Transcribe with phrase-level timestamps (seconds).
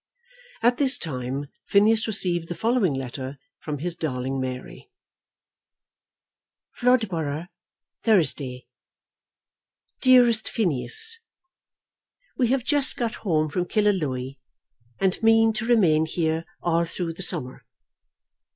[0.63, 4.89] At this time Phineas received the following letter from his darling Mary:
[6.75, 7.49] Floodborough,
[8.01, 8.65] Thursday.
[10.01, 11.19] DEAREST PHINEAS,
[12.35, 14.37] We have just got home from Killaloe,
[14.99, 17.63] and mean to remain here all through the summer.